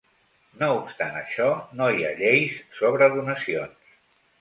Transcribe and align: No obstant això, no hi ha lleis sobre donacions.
No 0.61 0.69
obstant 0.77 1.19
això, 1.19 1.51
no 1.81 1.91
hi 1.99 2.07
ha 2.09 2.17
lleis 2.25 2.59
sobre 2.83 3.15
donacions. 3.19 3.97